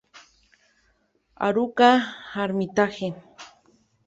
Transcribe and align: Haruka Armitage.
Haruka 1.41 1.89
Armitage. 2.41 3.09